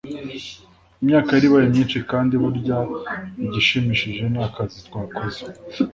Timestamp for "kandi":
2.11-2.33